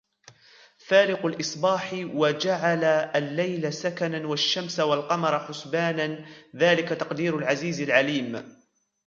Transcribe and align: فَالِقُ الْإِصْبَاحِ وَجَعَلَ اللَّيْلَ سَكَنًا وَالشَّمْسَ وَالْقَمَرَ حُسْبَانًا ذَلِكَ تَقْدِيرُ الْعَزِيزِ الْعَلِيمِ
فَالِقُ 0.77 1.25
الْإِصْبَاحِ 1.25 1.93
وَجَعَلَ 1.93 2.83
اللَّيْلَ 2.83 3.73
سَكَنًا 3.73 4.27
وَالشَّمْسَ 4.27 4.79
وَالْقَمَرَ 4.79 5.39
حُسْبَانًا 5.39 6.25
ذَلِكَ 6.55 6.89
تَقْدِيرُ 6.89 7.37
الْعَزِيزِ 7.37 7.81
الْعَلِيمِ 7.81 8.55